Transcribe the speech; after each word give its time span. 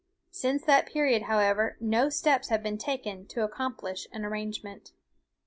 Since 0.31 0.63
that 0.63 0.87
period, 0.87 1.21
however, 1.21 1.77
no 1.79 2.09
steps 2.09 2.49
have 2.49 2.63
been 2.63 2.79
taken 2.79 3.27
to 3.27 3.43
accomplish 3.43 4.07
an 4.11 4.25
arrangement." 4.25 4.93